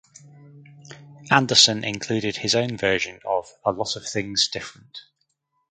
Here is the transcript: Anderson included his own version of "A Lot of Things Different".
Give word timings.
Anderson 1.29 1.83
included 1.83 2.37
his 2.37 2.55
own 2.55 2.75
version 2.75 3.19
of 3.23 3.53
"A 3.63 3.71
Lot 3.71 3.95
of 3.95 4.03
Things 4.09 4.47
Different". 4.47 5.03